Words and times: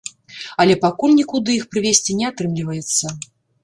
Але 0.65 0.77
пакуль 0.85 1.13
нікуды 1.19 1.55
іх 1.59 1.69
прывезці 1.77 2.19
не 2.25 2.29
атрымліваецца. 2.35 3.19